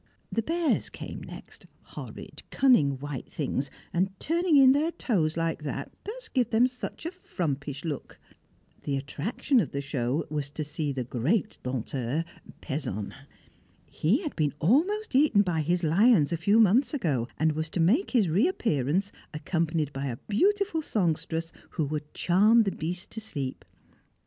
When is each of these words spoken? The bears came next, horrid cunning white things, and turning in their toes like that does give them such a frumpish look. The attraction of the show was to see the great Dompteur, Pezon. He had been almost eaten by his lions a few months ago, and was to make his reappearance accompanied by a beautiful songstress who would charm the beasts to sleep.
The 0.31 0.41
bears 0.41 0.89
came 0.89 1.21
next, 1.21 1.67
horrid 1.83 2.41
cunning 2.49 2.97
white 2.97 3.29
things, 3.29 3.69
and 3.93 4.09
turning 4.19 4.57
in 4.57 4.71
their 4.71 4.89
toes 4.91 5.37
like 5.37 5.61
that 5.61 5.91
does 6.03 6.27
give 6.27 6.49
them 6.49 6.67
such 6.67 7.05
a 7.05 7.11
frumpish 7.11 7.85
look. 7.85 8.17
The 8.81 8.97
attraction 8.97 9.59
of 9.59 9.69
the 9.73 9.79
show 9.79 10.25
was 10.27 10.49
to 10.49 10.63
see 10.65 10.91
the 10.91 11.03
great 11.03 11.59
Dompteur, 11.61 12.25
Pezon. 12.61 13.13
He 13.85 14.23
had 14.23 14.35
been 14.35 14.55
almost 14.59 15.13
eaten 15.13 15.43
by 15.43 15.61
his 15.61 15.83
lions 15.83 16.31
a 16.31 16.37
few 16.37 16.59
months 16.59 16.95
ago, 16.95 17.27
and 17.37 17.51
was 17.51 17.69
to 17.69 17.79
make 17.79 18.09
his 18.09 18.27
reappearance 18.27 19.11
accompanied 19.35 19.93
by 19.93 20.07
a 20.07 20.17
beautiful 20.27 20.81
songstress 20.81 21.51
who 21.77 21.85
would 21.85 22.11
charm 22.15 22.63
the 22.63 22.71
beasts 22.71 23.05
to 23.05 23.21
sleep. 23.21 23.63